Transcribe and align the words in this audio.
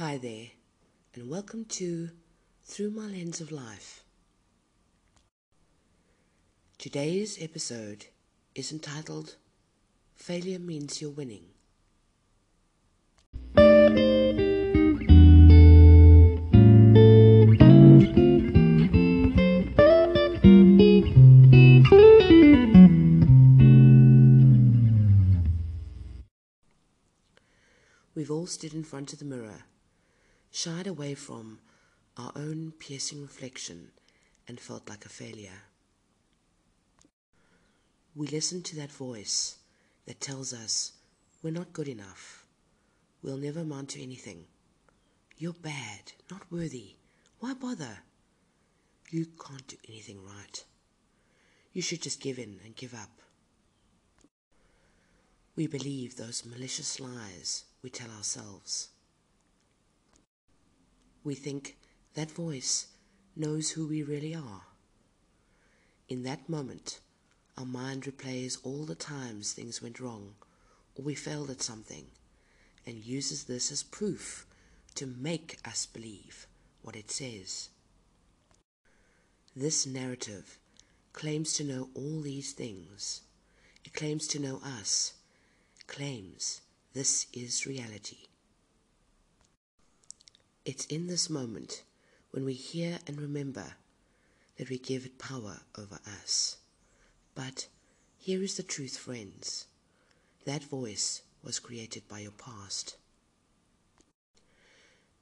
Hi 0.00 0.16
there, 0.16 0.46
and 1.14 1.28
welcome 1.28 1.66
to 1.66 2.08
Through 2.64 2.92
My 2.92 3.04
Lens 3.04 3.42
of 3.42 3.52
Life. 3.52 4.02
Today's 6.78 7.36
episode 7.38 8.06
is 8.54 8.72
entitled 8.72 9.36
Failure 10.14 10.58
Means 10.58 11.02
You're 11.02 11.10
Winning. 11.10 11.44
We've 28.14 28.30
all 28.30 28.46
stood 28.46 28.72
in 28.72 28.82
front 28.82 29.12
of 29.12 29.18
the 29.18 29.26
mirror, 29.26 29.64
shied 30.50 30.86
away 30.86 31.14
from 31.14 31.58
our 32.16 32.32
own 32.36 32.72
piercing 32.78 33.22
reflection, 33.22 33.88
and 34.46 34.58
felt 34.60 34.88
like 34.88 35.06
a 35.06 35.08
failure. 35.08 35.62
We 38.16 38.26
listen 38.26 38.62
to 38.62 38.76
that 38.76 38.90
voice 38.90 39.56
that 40.06 40.20
tells 40.20 40.52
us 40.52 40.92
we're 41.42 41.52
not 41.52 41.72
good 41.72 41.88
enough, 41.88 42.44
we'll 43.22 43.36
never 43.36 43.60
amount 43.60 43.90
to 43.90 44.02
anything, 44.02 44.44
you're 45.38 45.52
bad, 45.52 46.12
not 46.30 46.42
worthy, 46.50 46.96
why 47.38 47.54
bother? 47.54 48.00
You 49.10 49.26
can't 49.26 49.66
do 49.66 49.76
anything 49.88 50.18
right. 50.26 50.64
You 51.72 51.80
should 51.80 52.02
just 52.02 52.20
give 52.20 52.38
in 52.38 52.58
and 52.64 52.76
give 52.76 52.92
up. 52.92 53.22
We 55.56 55.66
believe 55.66 56.16
those 56.16 56.44
malicious 56.44 57.00
lies 57.00 57.64
we 57.82 57.90
tell 57.90 58.10
ourselves. 58.10 58.88
We 61.22 61.34
think 61.34 61.76
that 62.14 62.30
voice 62.30 62.86
knows 63.36 63.70
who 63.70 63.86
we 63.86 64.02
really 64.02 64.34
are. 64.34 64.62
In 66.08 66.22
that 66.22 66.48
moment, 66.48 67.00
our 67.58 67.66
mind 67.66 68.04
replays 68.04 68.58
all 68.62 68.84
the 68.84 68.94
times 68.94 69.52
things 69.52 69.82
went 69.82 70.00
wrong 70.00 70.34
or 70.94 71.04
we 71.04 71.14
failed 71.14 71.50
at 71.50 71.62
something 71.62 72.06
and 72.86 73.04
uses 73.04 73.44
this 73.44 73.70
as 73.70 73.82
proof 73.82 74.46
to 74.94 75.06
make 75.06 75.58
us 75.64 75.86
believe 75.86 76.46
what 76.82 76.96
it 76.96 77.10
says. 77.10 77.68
This 79.54 79.86
narrative 79.86 80.58
claims 81.12 81.52
to 81.54 81.64
know 81.64 81.90
all 81.94 82.20
these 82.22 82.52
things. 82.52 83.20
It 83.84 83.92
claims 83.92 84.26
to 84.28 84.38
know 84.38 84.60
us, 84.64 85.14
claims 85.86 86.62
this 86.94 87.26
is 87.32 87.66
reality. 87.66 88.29
It's 90.64 90.84
in 90.86 91.06
this 91.06 91.30
moment 91.30 91.84
when 92.32 92.44
we 92.44 92.52
hear 92.52 92.98
and 93.06 93.20
remember 93.20 93.74
that 94.56 94.68
we 94.68 94.78
give 94.78 95.06
it 95.06 95.18
power 95.18 95.60
over 95.78 95.98
us. 96.06 96.58
But 97.34 97.68
here 98.18 98.42
is 98.42 98.56
the 98.56 98.62
truth, 98.62 98.98
friends. 98.98 99.66
That 100.44 100.62
voice 100.62 101.22
was 101.42 101.58
created 101.58 102.06
by 102.08 102.20
your 102.20 102.32
past. 102.32 102.96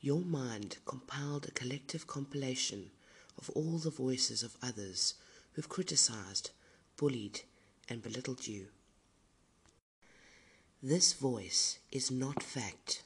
Your 0.00 0.20
mind 0.20 0.76
compiled 0.84 1.46
a 1.48 1.50
collective 1.50 2.06
compilation 2.06 2.90
of 3.36 3.50
all 3.50 3.78
the 3.78 3.90
voices 3.90 4.42
of 4.44 4.56
others 4.62 5.14
who've 5.52 5.68
criticized, 5.68 6.50
bullied, 6.96 7.40
and 7.88 8.02
belittled 8.02 8.46
you. 8.46 8.66
This 10.82 11.12
voice 11.14 11.78
is 11.90 12.10
not 12.10 12.42
fact. 12.42 13.02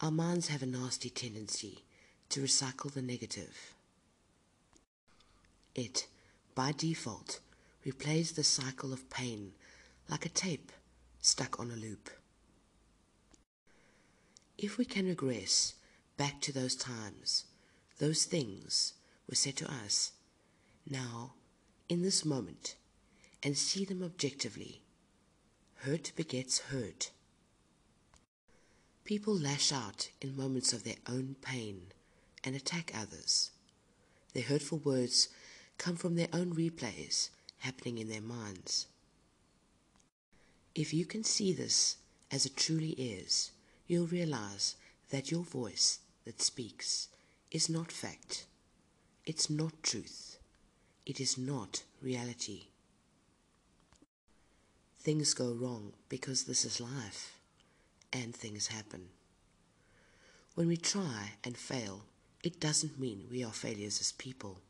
Our 0.00 0.12
minds 0.12 0.46
have 0.46 0.62
a 0.62 0.66
nasty 0.66 1.10
tendency 1.10 1.84
to 2.28 2.40
recycle 2.40 2.92
the 2.92 3.02
negative. 3.02 3.74
It, 5.74 6.06
by 6.54 6.70
default, 6.70 7.40
replays 7.84 8.34
the 8.34 8.44
cycle 8.44 8.92
of 8.92 9.10
pain 9.10 9.54
like 10.08 10.24
a 10.24 10.28
tape 10.28 10.70
stuck 11.20 11.58
on 11.58 11.72
a 11.72 11.76
loop. 11.76 12.10
If 14.56 14.78
we 14.78 14.84
can 14.84 15.06
regress 15.06 15.74
back 16.16 16.40
to 16.42 16.52
those 16.52 16.76
times, 16.76 17.46
those 17.98 18.24
things 18.24 18.92
were 19.28 19.34
said 19.34 19.56
to 19.56 19.70
us, 19.70 20.12
now, 20.88 21.32
in 21.88 22.02
this 22.02 22.24
moment, 22.24 22.76
and 23.42 23.58
see 23.58 23.84
them 23.84 24.04
objectively, 24.04 24.80
hurt 25.80 26.12
begets 26.14 26.60
hurt. 26.70 27.10
People 29.08 29.34
lash 29.34 29.72
out 29.72 30.10
in 30.20 30.36
moments 30.36 30.74
of 30.74 30.84
their 30.84 31.00
own 31.08 31.34
pain 31.40 31.80
and 32.44 32.54
attack 32.54 32.92
others. 32.94 33.50
Their 34.34 34.42
hurtful 34.42 34.76
words 34.76 35.28
come 35.78 35.96
from 35.96 36.14
their 36.14 36.28
own 36.30 36.54
replays 36.54 37.30
happening 37.60 37.96
in 37.96 38.10
their 38.10 38.20
minds. 38.20 38.86
If 40.74 40.92
you 40.92 41.06
can 41.06 41.24
see 41.24 41.54
this 41.54 41.96
as 42.30 42.44
it 42.44 42.54
truly 42.54 42.90
is, 42.90 43.50
you'll 43.86 44.08
realize 44.08 44.76
that 45.08 45.30
your 45.30 45.42
voice 45.42 46.00
that 46.26 46.42
speaks 46.42 47.08
is 47.50 47.70
not 47.70 47.90
fact. 47.90 48.44
It's 49.24 49.48
not 49.48 49.82
truth. 49.82 50.36
It 51.06 51.18
is 51.18 51.38
not 51.38 51.82
reality. 52.02 52.66
Things 55.00 55.32
go 55.32 55.54
wrong 55.54 55.94
because 56.10 56.44
this 56.44 56.66
is 56.66 56.78
life, 56.78 57.37
and 58.12 58.34
things 58.34 58.68
happen. 58.68 59.08
When 60.54 60.68
we 60.68 60.76
try 60.76 61.32
and 61.44 61.56
fail, 61.56 62.04
it 62.42 62.60
doesn't 62.60 62.98
mean 62.98 63.26
we 63.30 63.44
are 63.44 63.52
failures 63.52 64.00
as 64.00 64.12
people. 64.12 64.60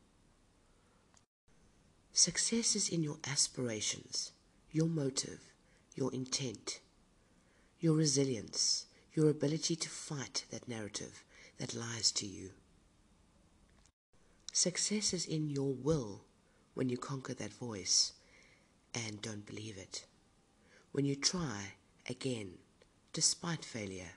Success 2.13 2.75
is 2.75 2.89
in 2.89 3.03
your 3.03 3.17
aspirations, 3.29 4.31
your 4.71 4.87
motive, 4.87 5.39
your 5.95 6.13
intent, 6.13 6.79
your 7.79 7.95
resilience, 7.95 8.85
your 9.13 9.29
ability 9.29 9.75
to 9.75 9.89
fight 9.89 10.45
that 10.51 10.67
narrative 10.67 11.23
that 11.57 11.75
lies 11.75 12.11
to 12.11 12.25
you. 12.25 12.51
Success 14.51 15.13
is 15.13 15.25
in 15.25 15.49
your 15.49 15.73
will 15.73 16.21
when 16.73 16.89
you 16.89 16.97
conquer 16.97 17.33
that 17.33 17.53
voice 17.53 18.13
and 18.93 19.21
don't 19.21 19.45
believe 19.45 19.77
it. 19.77 20.05
When 20.91 21.05
you 21.05 21.15
try 21.15 21.73
again 22.09 22.53
despite 23.13 23.65
failure. 23.65 24.13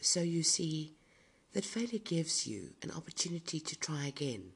So 0.00 0.20
you 0.20 0.42
see 0.42 0.94
that 1.52 1.64
failure 1.64 1.98
gives 1.98 2.46
you 2.46 2.70
an 2.82 2.90
opportunity 2.90 3.60
to 3.60 3.78
try 3.78 4.06
again 4.06 4.52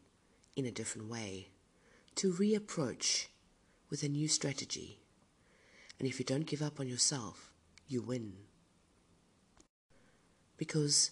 in 0.56 0.65
a 0.65 0.71
different 0.71 1.11
way, 1.11 1.49
to 2.17 2.33
reapproach 2.33 3.27
with 3.91 4.03
a 4.03 4.09
new 4.09 4.28
strategy. 4.28 4.99
And 5.99 6.09
if 6.09 6.19
you 6.19 6.25
don't 6.25 6.47
give 6.47 6.62
up 6.62 6.81
on 6.81 6.89
yourself, 6.89 7.53
you 7.89 8.03
win. 8.03 8.34
Because 10.56 11.11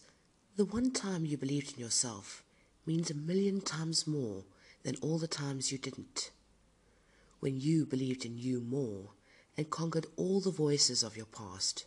the 0.56 0.64
one 0.64 0.92
time 0.92 1.26
you 1.26 1.36
believed 1.36 1.74
in 1.74 1.80
yourself 1.80 2.42
means 2.86 3.10
a 3.10 3.14
million 3.14 3.60
times 3.60 4.06
more 4.06 4.44
than 4.82 4.96
all 5.02 5.18
the 5.18 5.28
times 5.28 5.70
you 5.70 5.78
didn't. 5.78 6.30
When 7.40 7.60
you 7.60 7.86
believed 7.86 8.24
in 8.24 8.38
you 8.38 8.60
more 8.60 9.10
and 9.56 9.70
conquered 9.70 10.06
all 10.16 10.40
the 10.40 10.50
voices 10.50 11.02
of 11.02 11.16
your 11.16 11.26
past 11.26 11.84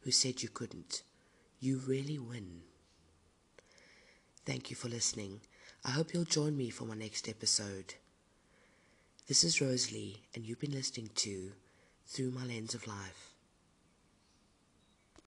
who 0.00 0.10
said 0.10 0.42
you 0.42 0.48
couldn't, 0.48 1.02
you 1.60 1.78
really 1.78 2.18
win. 2.18 2.62
Thank 4.44 4.70
you 4.70 4.76
for 4.76 4.88
listening. 4.88 5.40
I 5.84 5.90
hope 5.90 6.12
you'll 6.12 6.24
join 6.24 6.56
me 6.56 6.70
for 6.70 6.84
my 6.84 6.94
next 6.94 7.28
episode. 7.28 7.94
This 9.28 9.44
is 9.44 9.60
Rosalie, 9.60 10.22
and 10.34 10.44
you've 10.44 10.60
been 10.60 10.72
listening 10.72 11.10
to 11.16 11.52
Through 12.06 12.32
My 12.32 12.44
Lens 12.44 12.74
of 12.74 12.86
Life. 12.86 13.31